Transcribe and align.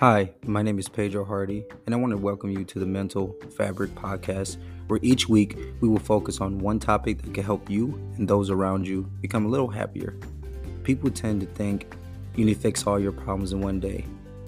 Hi, 0.00 0.30
my 0.44 0.60
name 0.60 0.78
is 0.78 0.90
Pedro 0.90 1.24
Hardy, 1.24 1.64
and 1.86 1.94
I 1.94 1.96
want 1.96 2.10
to 2.10 2.18
welcome 2.18 2.50
you 2.50 2.66
to 2.66 2.78
the 2.78 2.84
Mental 2.84 3.34
Fabric 3.56 3.94
Podcast, 3.94 4.58
where 4.88 5.00
each 5.02 5.26
week 5.26 5.56
we 5.80 5.88
will 5.88 5.98
focus 5.98 6.42
on 6.42 6.58
one 6.58 6.78
topic 6.78 7.22
that 7.22 7.32
can 7.32 7.42
help 7.42 7.70
you 7.70 7.94
and 8.18 8.28
those 8.28 8.50
around 8.50 8.86
you 8.86 9.10
become 9.22 9.46
a 9.46 9.48
little 9.48 9.68
happier. 9.68 10.14
People 10.82 11.10
tend 11.10 11.40
to 11.40 11.46
think 11.46 11.94
you 12.34 12.44
need 12.44 12.56
to 12.56 12.60
fix 12.60 12.86
all 12.86 13.00
your 13.00 13.10
problems 13.10 13.54
in 13.54 13.62
one 13.62 13.80
day. 13.80 14.04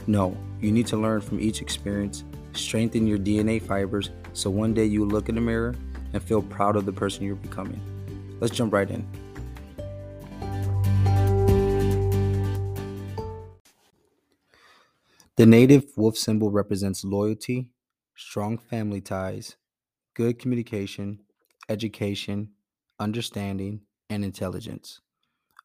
No, 0.07 0.37
you 0.61 0.71
need 0.71 0.87
to 0.89 0.99
learn 0.99 1.23
from 1.23 1.41
each 1.41 1.63
experience, 1.63 2.25
strengthen 2.53 3.07
your 3.07 3.17
DNA 3.17 3.63
fibers, 3.63 4.11
so 4.35 4.51
one 4.51 4.75
day 4.75 4.85
you 4.85 5.07
look 5.07 5.31
in 5.31 5.35
the 5.35 5.41
mirror 5.41 5.75
and 6.13 6.23
feel 6.23 6.43
proud 6.43 6.77
of 6.77 6.85
the 6.85 6.93
person 6.93 7.25
you're 7.25 7.37
becoming. 7.37 7.81
Let's 8.39 8.55
jump 8.55 8.75
right 8.75 8.91
in. 8.91 9.03
The 15.39 15.47
native 15.47 15.97
wolf 15.97 16.17
symbol 16.17 16.51
represents 16.51 17.05
loyalty, 17.05 17.71
strong 18.17 18.59
family 18.59 19.01
ties, 19.01 19.55
good 20.15 20.41
communication, 20.41 21.21
education, 21.69 22.51
understanding, 22.99 23.83
and 24.11 24.25
intelligence. 24.25 25.01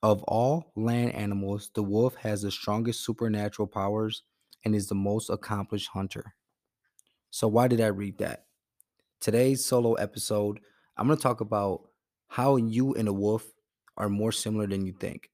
Of 0.04 0.22
all 0.26 0.72
land 0.76 1.16
animals, 1.16 1.72
the 1.74 1.82
wolf 1.82 2.14
has 2.18 2.44
the 2.44 2.52
strongest 2.52 3.04
supernatural 3.04 3.68
powers 3.68 4.22
and 4.64 4.76
is 4.76 4.90
the 4.90 4.94
most 4.94 5.32
accomplished 5.32 5.90
hunter. 5.90 6.36
So, 7.32 7.48
why 7.48 7.68
did 7.68 7.82
I 7.82 7.88
read 7.88 8.20
that? 8.20 8.46
Today's 9.22 9.66
solo 9.66 9.96
episode, 9.96 10.60
I'm 10.98 11.08
going 11.08 11.18
to 11.18 11.24
talk 11.24 11.42
about 11.42 11.82
how 12.28 12.58
you 12.58 12.94
and 12.94 13.08
a 13.08 13.14
wolf 13.14 13.48
are 13.98 14.08
more 14.08 14.32
similar 14.32 14.68
than 14.68 14.86
you 14.86 14.94
think. 14.94 15.32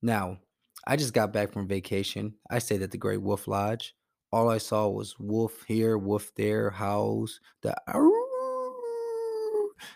Now, 0.00 0.38
I 0.86 0.96
just 0.96 1.12
got 1.12 1.32
back 1.32 1.52
from 1.52 1.68
vacation. 1.68 2.34
I 2.50 2.58
stayed 2.58 2.82
at 2.82 2.90
the 2.90 2.98
Great 2.98 3.22
Wolf 3.22 3.46
Lodge. 3.46 3.94
All 4.32 4.48
I 4.48 4.58
saw 4.58 4.88
was 4.88 5.18
wolf 5.18 5.64
here, 5.66 5.98
wolf 5.98 6.30
there, 6.36 6.70
howls. 6.70 7.40
The 7.62 7.74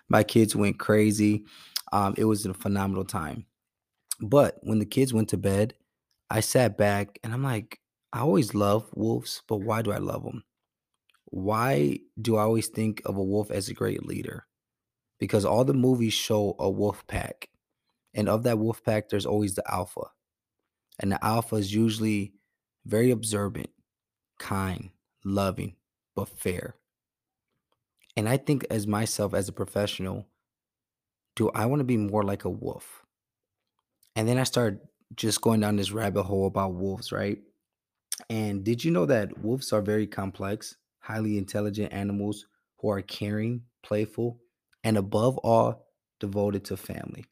my 0.08 0.22
kids 0.22 0.56
went 0.56 0.78
crazy. 0.78 1.44
Um, 1.92 2.14
it 2.16 2.24
was 2.24 2.44
a 2.46 2.54
phenomenal 2.54 3.04
time. 3.04 3.46
But 4.20 4.58
when 4.62 4.78
the 4.78 4.86
kids 4.86 5.12
went 5.12 5.28
to 5.30 5.36
bed, 5.36 5.74
I 6.30 6.40
sat 6.40 6.76
back 6.76 7.18
and 7.22 7.32
I'm 7.32 7.42
like, 7.42 7.78
I 8.12 8.20
always 8.20 8.54
love 8.54 8.88
wolves, 8.94 9.42
but 9.48 9.58
why 9.58 9.82
do 9.82 9.92
I 9.92 9.98
love 9.98 10.24
them? 10.24 10.44
Why 11.26 11.98
do 12.20 12.36
I 12.36 12.42
always 12.42 12.68
think 12.68 13.02
of 13.04 13.16
a 13.16 13.22
wolf 13.22 13.50
as 13.50 13.68
a 13.68 13.74
great 13.74 14.06
leader? 14.06 14.46
Because 15.18 15.44
all 15.44 15.64
the 15.64 15.74
movies 15.74 16.14
show 16.14 16.54
a 16.58 16.70
wolf 16.70 17.06
pack. 17.06 17.48
And 18.14 18.28
of 18.28 18.44
that 18.44 18.58
wolf 18.58 18.82
pack, 18.84 19.08
there's 19.08 19.26
always 19.26 19.54
the 19.54 19.68
alpha. 19.70 20.02
And 21.00 21.12
the 21.12 21.24
alpha 21.24 21.56
is 21.56 21.74
usually 21.74 22.34
very 22.86 23.10
observant, 23.10 23.70
kind, 24.38 24.90
loving, 25.24 25.76
but 26.14 26.28
fair. 26.28 26.76
And 28.16 28.28
I 28.28 28.36
think, 28.36 28.64
as 28.70 28.86
myself, 28.86 29.34
as 29.34 29.48
a 29.48 29.52
professional, 29.52 30.26
do 31.34 31.50
I 31.50 31.66
want 31.66 31.80
to 31.80 31.84
be 31.84 31.96
more 31.96 32.22
like 32.22 32.44
a 32.44 32.50
wolf? 32.50 33.04
And 34.14 34.28
then 34.28 34.38
I 34.38 34.44
started 34.44 34.80
just 35.16 35.40
going 35.40 35.60
down 35.60 35.76
this 35.76 35.90
rabbit 35.90 36.22
hole 36.22 36.46
about 36.46 36.74
wolves, 36.74 37.10
right? 37.10 37.38
And 38.30 38.62
did 38.62 38.84
you 38.84 38.92
know 38.92 39.06
that 39.06 39.38
wolves 39.38 39.72
are 39.72 39.82
very 39.82 40.06
complex, 40.06 40.76
highly 41.00 41.36
intelligent 41.36 41.92
animals 41.92 42.46
who 42.78 42.90
are 42.90 43.02
caring, 43.02 43.62
playful, 43.82 44.38
and 44.84 44.96
above 44.96 45.38
all, 45.38 45.88
devoted 46.20 46.64
to 46.66 46.76
family? 46.76 47.24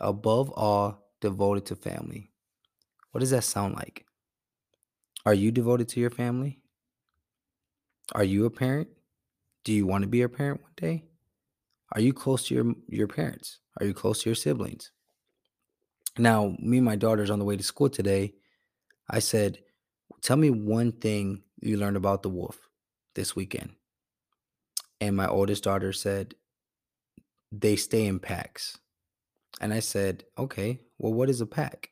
Above 0.00 0.50
all, 0.50 1.05
devoted 1.20 1.66
to 1.66 1.76
family. 1.76 2.30
What 3.10 3.20
does 3.20 3.30
that 3.30 3.44
sound 3.44 3.74
like? 3.74 4.04
Are 5.24 5.34
you 5.34 5.50
devoted 5.50 5.88
to 5.88 6.00
your 6.00 6.10
family? 6.10 6.60
Are 8.12 8.24
you 8.24 8.46
a 8.46 8.50
parent? 8.50 8.88
Do 9.64 9.72
you 9.72 9.86
want 9.86 10.02
to 10.02 10.08
be 10.08 10.22
a 10.22 10.28
parent 10.28 10.62
one 10.62 10.72
day? 10.76 11.04
Are 11.92 12.00
you 12.00 12.12
close 12.12 12.46
to 12.48 12.54
your 12.54 12.74
your 12.88 13.08
parents? 13.08 13.60
Are 13.80 13.86
you 13.86 13.94
close 13.94 14.22
to 14.22 14.28
your 14.28 14.36
siblings? 14.36 14.92
Now, 16.18 16.56
me 16.58 16.78
and 16.78 16.86
my 16.86 16.96
daughter's 16.96 17.30
on 17.30 17.38
the 17.38 17.44
way 17.44 17.56
to 17.56 17.62
school 17.62 17.90
today. 17.90 18.34
I 19.10 19.18
said, 19.18 19.64
"Tell 20.22 20.36
me 20.36 20.50
one 20.50 20.92
thing 20.92 21.44
you 21.60 21.76
learned 21.76 21.96
about 21.96 22.22
the 22.22 22.30
wolf 22.30 22.68
this 23.14 23.34
weekend." 23.36 23.76
And 25.00 25.16
my 25.16 25.26
oldest 25.26 25.64
daughter 25.64 25.92
said, 25.92 26.34
"They 27.52 27.76
stay 27.76 28.06
in 28.06 28.18
packs." 28.18 28.78
And 29.60 29.74
I 29.74 29.80
said, 29.80 30.24
"Okay, 30.38 30.85
well 30.98 31.12
what 31.12 31.30
is 31.30 31.40
a 31.40 31.46
pack?" 31.46 31.90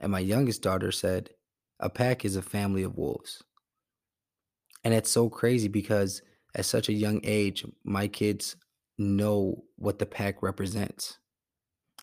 And 0.00 0.10
my 0.10 0.18
youngest 0.18 0.62
daughter 0.62 0.90
said, 0.90 1.30
A 1.78 1.90
pack 1.90 2.24
is 2.24 2.34
a 2.34 2.42
family 2.42 2.82
of 2.82 2.96
wolves. 2.96 3.42
And 4.82 4.94
it's 4.94 5.10
so 5.10 5.28
crazy 5.28 5.68
because 5.68 6.22
at 6.54 6.64
such 6.64 6.88
a 6.88 6.94
young 6.94 7.20
age, 7.22 7.64
my 7.84 8.08
kids 8.08 8.56
know 8.98 9.64
what 9.76 9.98
the 9.98 10.06
pack 10.06 10.42
represents. 10.42 11.18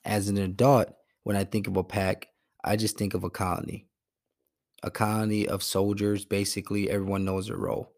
As 0.05 0.29
an 0.29 0.37
adult, 0.37 0.89
when 1.23 1.35
I 1.35 1.43
think 1.43 1.67
of 1.67 1.75
a 1.75 1.83
pack, 1.83 2.27
I 2.63 2.75
just 2.75 2.97
think 2.97 3.13
of 3.13 3.23
a 3.23 3.29
colony. 3.29 3.87
A 4.83 4.91
colony 4.91 5.47
of 5.47 5.63
soldiers, 5.63 6.23
basically, 6.23 6.89
everyone 6.89 7.25
knows 7.25 7.47
their 7.47 7.57
role. 7.57 7.93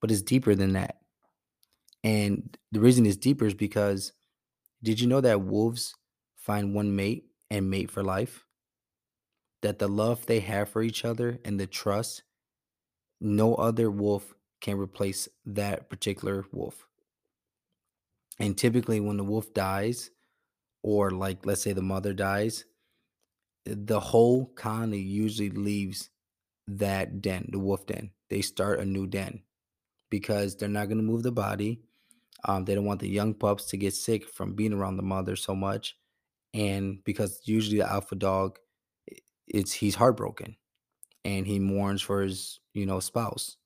But 0.00 0.10
it's 0.10 0.20
deeper 0.20 0.56
than 0.56 0.72
that. 0.72 0.96
And 2.02 2.56
the 2.72 2.80
reason 2.80 3.06
it's 3.06 3.16
deeper 3.16 3.46
is 3.46 3.54
because 3.54 4.12
did 4.82 5.00
you 5.00 5.06
know 5.06 5.20
that 5.20 5.42
wolves 5.42 5.94
find 6.34 6.74
one 6.74 6.96
mate 6.96 7.26
and 7.52 7.70
mate 7.70 7.90
for 7.90 8.02
life? 8.02 8.44
that 9.62 9.78
the 9.78 9.88
love 9.88 10.26
they 10.26 10.40
have 10.40 10.68
for 10.68 10.82
each 10.82 11.04
other 11.04 11.38
and 11.44 11.58
the 11.58 11.66
trust, 11.66 12.22
no 13.20 13.54
other 13.54 13.90
wolf 13.90 14.34
can 14.60 14.78
replace 14.78 15.28
that 15.46 15.88
particular 15.88 16.44
wolf. 16.52 16.86
And 18.38 18.58
typically, 18.58 19.00
when 19.00 19.16
the 19.16 19.24
wolf 19.24 19.54
dies, 19.54 20.10
or 20.82 21.10
like 21.10 21.46
let's 21.46 21.62
say 21.62 21.72
the 21.72 21.82
mother 21.82 22.12
dies, 22.12 22.64
the 23.64 24.00
whole 24.00 24.46
colony 24.46 24.98
usually 24.98 25.50
leaves 25.50 26.10
that 26.66 27.22
den, 27.22 27.48
the 27.52 27.58
wolf 27.58 27.86
den. 27.86 28.10
They 28.30 28.42
start 28.42 28.80
a 28.80 28.84
new 28.84 29.06
den 29.06 29.42
because 30.10 30.56
they're 30.56 30.68
not 30.68 30.86
going 30.86 30.98
to 30.98 31.04
move 31.04 31.22
the 31.22 31.32
body. 31.32 31.82
Um, 32.44 32.64
they 32.64 32.74
don't 32.74 32.84
want 32.84 33.00
the 33.00 33.08
young 33.08 33.34
pups 33.34 33.66
to 33.66 33.76
get 33.76 33.94
sick 33.94 34.28
from 34.28 34.54
being 34.54 34.72
around 34.72 34.96
the 34.96 35.02
mother 35.04 35.36
so 35.36 35.54
much. 35.54 35.96
And 36.54 37.02
because 37.04 37.40
usually 37.44 37.78
the 37.78 37.90
alpha 37.90 38.14
dog 38.14 38.58
it's 39.48 39.72
he's 39.72 39.94
heartbroken 39.96 40.56
and 41.24 41.46
he 41.46 41.58
mourns 41.58 42.02
for 42.02 42.22
his 42.22 42.60
you 42.74 42.86
know 42.86 43.00
spouse. 43.00 43.56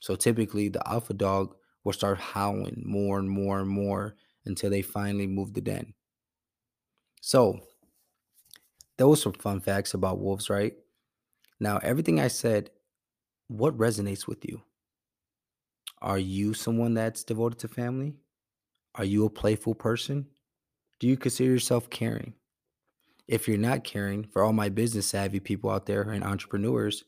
So 0.00 0.16
typically 0.16 0.68
the 0.68 0.86
alpha 0.88 1.14
dog 1.14 1.56
will 1.84 1.92
start 1.94 2.18
howling 2.18 2.82
more 2.86 3.18
and 3.18 3.30
more 3.30 3.60
and 3.60 3.68
more 3.68 4.16
until 4.46 4.70
they 4.70 4.82
finally 4.82 5.26
move 5.26 5.54
the 5.54 5.60
den. 5.62 5.94
So 7.22 7.60
those 8.98 9.22
some 9.22 9.32
fun 9.32 9.60
facts 9.60 9.94
about 9.94 10.20
wolves 10.20 10.50
right? 10.50 10.74
Now 11.60 11.78
everything 11.78 12.20
i 12.20 12.28
said 12.28 12.70
what 13.48 13.76
resonates 13.78 14.26
with 14.28 14.44
you? 14.46 14.62
Are 16.02 16.18
you 16.18 16.54
someone 16.54 16.94
that's 16.94 17.24
devoted 17.24 17.58
to 17.60 17.68
family? 17.68 18.16
Are 18.94 19.04
you 19.04 19.24
a 19.26 19.30
playful 19.30 19.74
person 19.74 20.28
do 21.00 21.08
you 21.08 21.16
consider 21.16 21.50
yourself 21.50 21.90
caring 21.90 22.34
if 23.30 23.46
you're 23.46 23.58
not 23.58 23.84
caring, 23.84 24.24
for 24.24 24.42
all 24.42 24.52
my 24.52 24.68
business 24.68 25.06
savvy 25.06 25.38
people 25.38 25.70
out 25.70 25.86
there 25.86 26.02
and 26.02 26.24
entrepreneurs, 26.24 27.04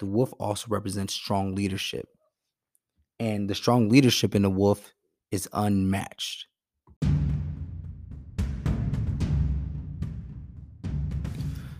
the 0.00 0.04
wolf 0.04 0.34
also 0.40 0.66
represents 0.68 1.14
strong 1.14 1.54
leadership. 1.54 2.08
And 3.20 3.48
the 3.48 3.54
strong 3.54 3.88
leadership 3.88 4.34
in 4.34 4.42
the 4.42 4.50
wolf 4.50 4.92
is 5.30 5.48
unmatched. 5.52 6.46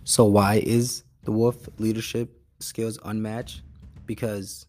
So, 0.05 0.23
why 0.23 0.61
is 0.65 1.03
the 1.23 1.33
wolf 1.33 1.67
leadership 1.77 2.41
skills 2.59 2.97
unmatched? 3.03 3.63
Because 4.05 4.65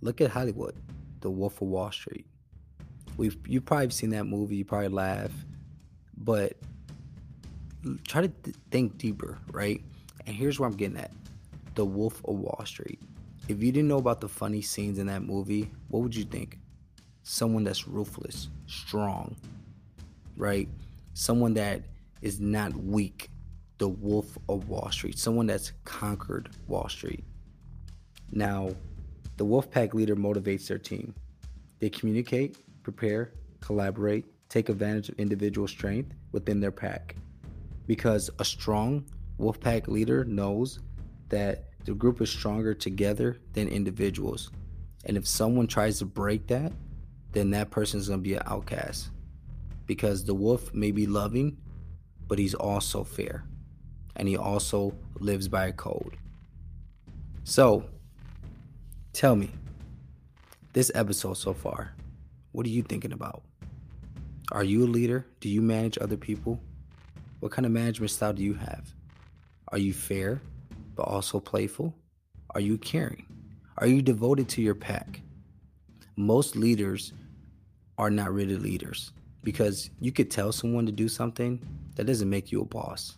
look 0.00 0.20
at 0.20 0.32
Hollywood, 0.32 0.74
The 1.20 1.30
Wolf 1.30 1.62
of 1.62 1.68
Wall 1.68 1.92
Street. 1.92 2.26
We've 3.16 3.36
you've 3.46 3.64
probably 3.64 3.90
seen 3.90 4.10
that 4.10 4.24
movie, 4.24 4.56
you 4.56 4.64
probably 4.64 4.88
laugh, 4.88 5.30
but 6.24 6.56
try 8.06 8.22
to 8.22 8.28
th- 8.28 8.56
think 8.70 8.98
deeper, 8.98 9.38
right? 9.50 9.82
And 10.26 10.36
here's 10.36 10.58
where 10.58 10.68
I'm 10.68 10.76
getting 10.76 10.96
at 10.96 11.10
The 11.74 11.84
Wolf 11.84 12.22
of 12.24 12.36
Wall 12.36 12.62
Street. 12.64 13.00
If 13.48 13.62
you 13.62 13.72
didn't 13.72 13.88
know 13.88 13.98
about 13.98 14.20
the 14.20 14.28
funny 14.28 14.62
scenes 14.62 14.98
in 14.98 15.06
that 15.08 15.22
movie, 15.22 15.70
what 15.88 16.02
would 16.02 16.14
you 16.14 16.24
think? 16.24 16.58
Someone 17.24 17.64
that's 17.64 17.88
ruthless, 17.88 18.48
strong, 18.66 19.36
right? 20.36 20.68
Someone 21.14 21.54
that 21.54 21.82
is 22.20 22.40
not 22.40 22.74
weak. 22.74 23.28
The 23.78 23.88
Wolf 23.88 24.38
of 24.48 24.68
Wall 24.68 24.90
Street. 24.92 25.18
Someone 25.18 25.46
that's 25.46 25.72
conquered 25.84 26.50
Wall 26.68 26.88
Street. 26.88 27.24
Now, 28.30 28.70
the 29.38 29.44
Wolfpack 29.44 29.92
leader 29.92 30.14
motivates 30.14 30.68
their 30.68 30.78
team. 30.78 31.14
They 31.80 31.90
communicate, 31.90 32.56
prepare, 32.84 33.32
collaborate, 33.60 34.24
take 34.52 34.68
advantage 34.68 35.08
of 35.08 35.18
individual 35.18 35.66
strength 35.66 36.12
within 36.32 36.60
their 36.60 36.70
pack 36.70 37.16
because 37.86 38.28
a 38.38 38.44
strong 38.44 39.02
wolf 39.38 39.58
pack 39.58 39.88
leader 39.88 40.24
knows 40.24 40.78
that 41.30 41.72
The 41.84 41.94
group 41.94 42.20
is 42.20 42.30
stronger 42.30 42.74
together 42.74 43.38
than 43.54 43.68
individuals. 43.68 44.50
And 45.04 45.16
if 45.16 45.26
someone 45.26 45.66
tries 45.66 45.98
to 45.98 46.04
break 46.04 46.46
that, 46.46 46.72
then 47.32 47.50
that 47.50 47.70
person 47.70 47.98
is 47.98 48.08
going 48.08 48.20
to 48.20 48.22
be 48.22 48.34
an 48.34 48.42
outcast. 48.46 49.10
Because 49.86 50.24
the 50.24 50.34
wolf 50.34 50.72
may 50.72 50.92
be 50.92 51.06
loving, 51.06 51.56
but 52.28 52.38
he's 52.38 52.54
also 52.54 53.02
fair. 53.02 53.44
And 54.14 54.28
he 54.28 54.36
also 54.36 54.94
lives 55.18 55.48
by 55.48 55.66
a 55.66 55.72
code. 55.72 56.16
So, 57.44 57.84
tell 59.12 59.34
me, 59.34 59.50
this 60.72 60.92
episode 60.94 61.36
so 61.36 61.52
far, 61.52 61.96
what 62.52 62.64
are 62.64 62.70
you 62.70 62.82
thinking 62.82 63.12
about? 63.12 63.42
Are 64.52 64.64
you 64.64 64.84
a 64.84 64.86
leader? 64.86 65.24
Do 65.40 65.48
you 65.48 65.62
manage 65.62 65.96
other 65.98 66.18
people? 66.18 66.60
What 67.40 67.52
kind 67.52 67.64
of 67.64 67.72
management 67.72 68.10
style 68.10 68.34
do 68.34 68.42
you 68.42 68.52
have? 68.52 68.92
Are 69.68 69.78
you 69.78 69.94
fair, 69.94 70.42
but 70.94 71.04
also 71.04 71.40
playful? 71.40 71.94
Are 72.50 72.60
you 72.60 72.76
caring? 72.76 73.24
Are 73.78 73.86
you 73.86 74.02
devoted 74.02 74.50
to 74.50 74.60
your 74.60 74.74
pack? 74.74 75.22
Most 76.16 76.54
leaders 76.54 77.14
are 77.96 78.10
not 78.10 78.30
really 78.30 78.56
leaders 78.56 79.12
because 79.42 79.88
you 80.00 80.12
could 80.12 80.30
tell 80.30 80.52
someone 80.52 80.84
to 80.84 80.92
do 80.92 81.08
something 81.08 81.58
that 81.94 82.04
doesn't 82.04 82.28
make 82.28 82.52
you 82.52 82.60
a 82.60 82.66
boss. 82.66 83.16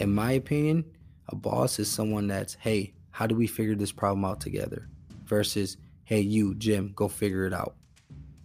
In 0.00 0.14
my 0.14 0.32
opinion, 0.32 0.86
a 1.28 1.36
boss 1.36 1.78
is 1.78 1.90
someone 1.90 2.26
that's, 2.26 2.54
hey, 2.54 2.94
how 3.10 3.26
do 3.26 3.34
we 3.34 3.46
figure 3.46 3.74
this 3.74 3.92
problem 3.92 4.24
out 4.24 4.40
together? 4.40 4.88
Versus, 5.26 5.76
hey, 6.04 6.20
you, 6.20 6.54
Jim, 6.54 6.92
go 6.96 7.06
figure 7.06 7.44
it 7.44 7.52
out. 7.52 7.76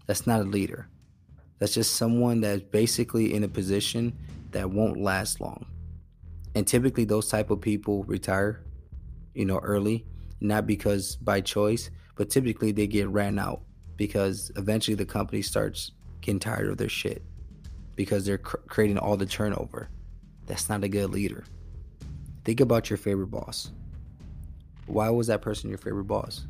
That's 0.06 0.28
not 0.28 0.42
a 0.42 0.44
leader. 0.44 0.90
That's 1.60 1.74
just 1.74 1.96
someone 1.96 2.42
that's 2.42 2.64
basically 2.64 3.34
in 3.34 3.44
a 3.44 3.48
position 3.48 4.18
that 4.52 4.70
won't 4.70 5.00
last 5.00 5.42
long. 5.42 5.66
And 6.56 6.66
typically 6.66 7.06
those 7.06 7.30
type 7.30 7.52
of 7.52 7.62
people 7.62 8.04
retire, 8.06 8.64
you 9.34 9.46
know, 9.46 9.60
early, 9.60 10.06
not 10.42 10.66
because 10.66 11.16
by 11.18 11.42
choice, 11.42 11.90
but 12.16 12.30
typically 12.30 12.72
they 12.72 12.88
get 12.88 13.10
ran 13.10 13.38
out 13.38 13.62
because 13.98 14.52
eventually 14.56 14.96
the 14.96 15.06
company 15.06 15.42
starts 15.42 15.92
getting 16.22 16.40
tired 16.40 16.70
of 16.70 16.78
their 16.78 16.90
shit 16.90 17.24
because 17.96 18.26
they're 18.26 18.38
cr- 18.38 18.58
creating 18.68 18.98
all 18.98 19.18
the 19.18 19.26
turnover. 19.26 19.90
That's 20.46 20.70
not 20.70 20.84
a 20.84 20.90
good 20.90 21.10
leader. 21.12 21.44
Think 22.46 22.62
about 22.62 22.90
your 22.90 22.98
favorite 22.98 23.28
boss. 23.28 23.72
Why 24.88 25.10
was 25.10 25.28
that 25.28 25.42
person 25.42 25.70
your 25.70 25.78
favorite 25.78 26.06
boss? 26.06 26.48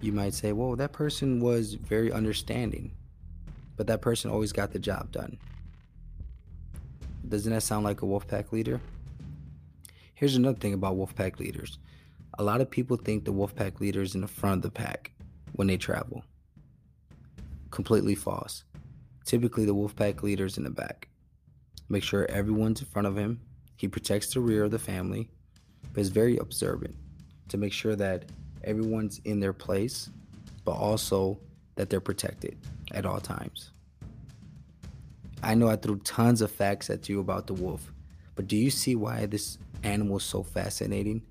You 0.00 0.12
might 0.12 0.32
say, 0.32 0.52
well, 0.52 0.76
that 0.76 0.92
person 0.92 1.40
was 1.40 1.74
very 1.74 2.10
understanding, 2.10 2.92
but 3.80 3.86
that 3.86 4.02
person 4.02 4.30
always 4.30 4.52
got 4.52 4.72
the 4.72 4.78
job 4.78 5.10
done. 5.10 5.38
Doesn't 7.26 7.50
that 7.50 7.62
sound 7.62 7.82
like 7.82 8.02
a 8.02 8.04
Wolfpack 8.04 8.52
leader? 8.52 8.78
Here's 10.12 10.36
another 10.36 10.58
thing 10.58 10.74
about 10.74 10.96
Wolfpack 10.96 11.38
leaders. 11.38 11.78
A 12.36 12.42
lot 12.42 12.60
of 12.60 12.70
people 12.70 12.98
think 12.98 13.24
the 13.24 13.32
Wolfpack 13.32 13.80
leader 13.80 14.02
is 14.02 14.14
in 14.14 14.20
the 14.20 14.28
front 14.28 14.56
of 14.58 14.62
the 14.64 14.70
pack 14.70 15.12
when 15.52 15.66
they 15.66 15.78
travel. 15.78 16.22
Completely 17.70 18.14
false. 18.14 18.64
Typically, 19.24 19.64
the 19.64 19.74
Wolfpack 19.74 20.22
leader 20.22 20.44
is 20.44 20.58
in 20.58 20.64
the 20.64 20.68
back. 20.68 21.08
Make 21.88 22.02
sure 22.02 22.26
everyone's 22.30 22.82
in 22.82 22.86
front 22.86 23.08
of 23.08 23.16
him. 23.16 23.40
He 23.76 23.88
protects 23.88 24.34
the 24.34 24.40
rear 24.40 24.64
of 24.64 24.72
the 24.72 24.78
family, 24.78 25.30
but 25.94 26.02
is 26.02 26.10
very 26.10 26.36
observant 26.36 26.96
to 27.48 27.56
make 27.56 27.72
sure 27.72 27.96
that 27.96 28.26
everyone's 28.62 29.22
in 29.24 29.40
their 29.40 29.54
place, 29.54 30.10
but 30.66 30.72
also 30.72 31.40
that 31.76 31.90
they're 31.90 32.00
protected 32.00 32.56
at 32.92 33.06
all 33.06 33.20
times. 33.20 33.70
I 35.42 35.54
know 35.54 35.68
I 35.68 35.76
threw 35.76 35.98
tons 36.00 36.42
of 36.42 36.50
facts 36.50 36.90
at 36.90 37.08
you 37.08 37.20
about 37.20 37.46
the 37.46 37.54
wolf, 37.54 37.92
but 38.34 38.46
do 38.46 38.56
you 38.56 38.70
see 38.70 38.94
why 38.94 39.26
this 39.26 39.58
animal 39.82 40.18
is 40.18 40.22
so 40.22 40.42
fascinating? 40.42 41.22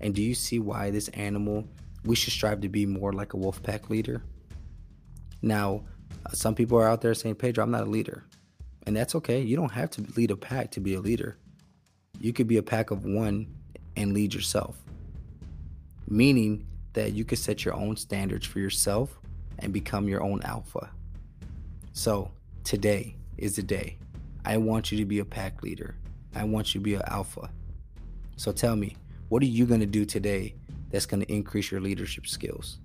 And 0.00 0.14
do 0.14 0.22
you 0.22 0.34
see 0.34 0.58
why 0.58 0.90
this 0.90 1.08
animal, 1.08 1.64
we 2.04 2.16
should 2.16 2.32
strive 2.32 2.60
to 2.62 2.68
be 2.68 2.86
more 2.86 3.12
like 3.12 3.34
a 3.34 3.36
wolf 3.36 3.62
pack 3.62 3.88
leader? 3.88 4.22
Now, 5.42 5.84
uh, 6.26 6.30
some 6.32 6.54
people 6.54 6.78
are 6.78 6.88
out 6.88 7.00
there 7.00 7.14
saying, 7.14 7.36
Pedro, 7.36 7.62
I'm 7.62 7.70
not 7.70 7.82
a 7.82 7.90
leader. 7.90 8.24
And 8.84 8.96
that's 8.96 9.14
okay. 9.14 9.40
You 9.40 9.56
don't 9.56 9.72
have 9.72 9.90
to 9.90 10.04
lead 10.16 10.32
a 10.32 10.36
pack 10.36 10.72
to 10.72 10.80
be 10.80 10.94
a 10.94 11.00
leader. 11.00 11.36
You 12.18 12.32
could 12.32 12.48
be 12.48 12.56
a 12.56 12.62
pack 12.62 12.90
of 12.90 13.04
one 13.04 13.46
and 13.96 14.12
lead 14.12 14.34
yourself. 14.34 14.76
Meaning 16.08 16.66
that 16.94 17.12
you 17.12 17.24
could 17.24 17.38
set 17.38 17.64
your 17.64 17.74
own 17.74 17.96
standards 17.96 18.46
for 18.46 18.58
yourself 18.58 19.20
and 19.58 19.72
become 19.72 20.08
your 20.08 20.22
own 20.22 20.42
alpha. 20.42 20.90
So, 21.92 22.30
today, 22.64 23.16
is 23.42 23.56
the 23.56 23.62
day. 23.62 23.98
I 24.44 24.56
want 24.56 24.92
you 24.92 24.98
to 24.98 25.04
be 25.04 25.18
a 25.18 25.24
pack 25.24 25.62
leader. 25.62 25.96
I 26.34 26.44
want 26.44 26.74
you 26.74 26.80
to 26.80 26.84
be 26.84 26.94
an 26.94 27.02
alpha. 27.06 27.50
So 28.36 28.52
tell 28.52 28.76
me, 28.76 28.96
what 29.28 29.42
are 29.42 29.46
you 29.46 29.66
going 29.66 29.80
to 29.80 29.86
do 29.86 30.04
today 30.04 30.54
that's 30.90 31.06
going 31.06 31.22
to 31.24 31.32
increase 31.32 31.70
your 31.70 31.80
leadership 31.80 32.26
skills? 32.26 32.78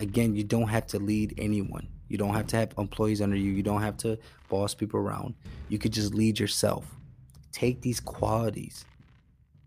Again, 0.00 0.34
you 0.34 0.42
don't 0.42 0.68
have 0.68 0.86
to 0.88 0.98
lead 0.98 1.34
anyone. 1.36 1.86
You 2.08 2.16
don't 2.18 2.34
have 2.34 2.46
to 2.48 2.56
have 2.56 2.72
employees 2.78 3.20
under 3.20 3.36
you. 3.36 3.50
You 3.52 3.62
don't 3.62 3.82
have 3.82 3.96
to 3.98 4.18
boss 4.48 4.74
people 4.74 4.98
around. 4.98 5.34
You 5.68 5.78
could 5.78 5.92
just 5.92 6.14
lead 6.14 6.40
yourself. 6.40 6.86
Take 7.52 7.82
these 7.82 8.00
qualities. 8.00 8.84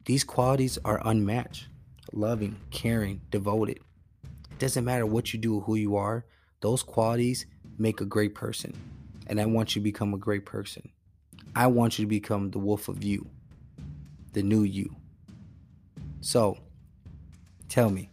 These 0.06 0.24
qualities 0.24 0.78
are 0.84 1.02
unmatched 1.06 1.68
loving, 2.12 2.56
caring, 2.70 3.22
devoted. 3.32 3.80
It 4.54 4.60
doesn't 4.60 4.86
matter 4.86 5.06
what 5.06 5.34
you 5.34 5.40
do 5.40 5.56
or 5.56 5.62
who 5.62 5.76
you 5.76 5.96
are, 5.96 6.26
those 6.62 6.82
qualities 6.82 7.46
make 7.78 8.02
a 8.02 8.06
great 8.06 8.34
person 8.34 8.74
and 9.28 9.40
I 9.40 9.46
want 9.46 9.76
you 9.76 9.82
to 9.82 9.84
become 9.84 10.14
a 10.14 10.18
great 10.18 10.46
person. 10.46 10.90
I 11.56 11.68
want 11.68 12.00
you 12.00 12.06
to 12.06 12.10
become 12.10 12.52
the 12.52 12.60
wolf 12.60 12.88
of 12.88 13.04
you, 13.04 13.28
the 14.34 14.44
new 14.44 14.64
you. 14.64 14.96
So, 16.22 16.58
tell 17.70 17.90
me, 17.90 18.10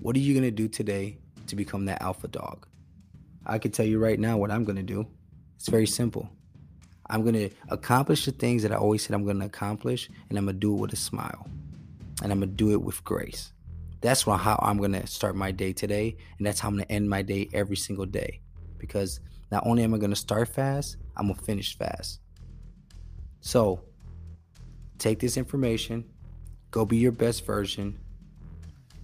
what 0.00 0.16
are 0.16 0.20
you 0.20 0.34
going 0.34 0.44
to 0.44 0.50
do 0.50 0.68
today 0.68 1.18
to 1.46 1.56
become 1.56 1.86
that 1.86 2.02
alpha 2.02 2.28
dog? 2.28 2.66
I 3.46 3.58
can 3.58 3.70
tell 3.70 3.86
you 3.86 3.98
right 3.98 4.18
now 4.18 4.36
what 4.36 4.50
I'm 4.50 4.64
going 4.64 4.76
to 4.76 4.82
do. 4.82 5.06
It's 5.56 5.68
very 5.68 5.86
simple. 5.86 6.28
I'm 7.08 7.22
going 7.22 7.34
to 7.34 7.50
accomplish 7.68 8.24
the 8.24 8.32
things 8.32 8.62
that 8.62 8.72
I 8.72 8.76
always 8.76 9.04
said 9.04 9.14
I'm 9.14 9.24
going 9.24 9.40
to 9.40 9.46
accomplish, 9.46 10.08
and 10.28 10.38
I'm 10.38 10.46
going 10.46 10.56
to 10.56 10.60
do 10.60 10.74
it 10.74 10.80
with 10.80 10.92
a 10.92 10.96
smile. 10.96 11.46
And 12.22 12.32
I'm 12.32 12.38
going 12.38 12.50
to 12.50 12.56
do 12.56 12.72
it 12.72 12.82
with 12.82 13.04
grace. 13.04 13.52
That's 14.04 14.24
how 14.24 14.60
I'm 14.62 14.76
going 14.76 14.92
to 14.92 15.06
start 15.06 15.34
my 15.34 15.50
day 15.50 15.72
today, 15.72 16.18
and 16.36 16.46
that's 16.46 16.60
how 16.60 16.68
I'm 16.68 16.74
going 16.74 16.84
to 16.84 16.92
end 16.92 17.08
my 17.08 17.22
day 17.22 17.48
every 17.54 17.76
single 17.76 18.04
day. 18.04 18.42
Because 18.76 19.18
not 19.50 19.66
only 19.66 19.82
am 19.82 19.94
I 19.94 19.96
going 19.96 20.10
to 20.10 20.16
start 20.16 20.48
fast, 20.48 20.98
I'm 21.16 21.28
going 21.28 21.38
to 21.38 21.42
finish 21.42 21.78
fast. 21.78 22.20
So, 23.40 23.80
take 24.98 25.20
this 25.20 25.38
information, 25.38 26.04
go 26.70 26.84
be 26.84 26.98
your 26.98 27.12
best 27.12 27.46
version, 27.46 27.98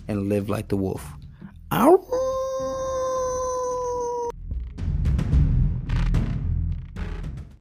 and 0.07 0.28
live 0.28 0.50
like 0.50 0.69
the 0.69 0.76
wolf. 0.76 1.02
Ow! 1.73 2.19